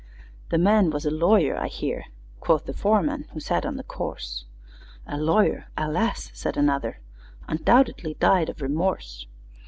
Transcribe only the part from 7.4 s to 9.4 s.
"Undoubtedly died of remorse!"